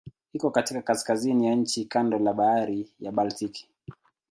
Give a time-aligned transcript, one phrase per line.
[0.33, 3.69] Iko katika kaskazini ya nchi kando la Bahari ya Baltiki.